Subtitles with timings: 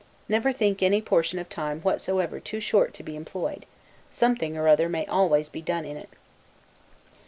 [0.27, 3.67] Never think any portion of time whatsoever too short to be employed;
[4.09, 6.09] something or other may always be done in it.